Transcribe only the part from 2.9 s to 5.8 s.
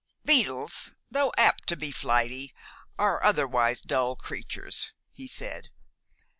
are otherwise dull creatures," he said.